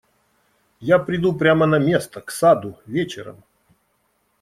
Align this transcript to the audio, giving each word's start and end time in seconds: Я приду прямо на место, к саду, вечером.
Я 0.79 0.97
приду 0.97 1.31
прямо 1.37 1.67
на 1.67 1.77
место, 1.77 2.21
к 2.21 2.31
саду, 2.31 2.79
вечером. 2.87 3.43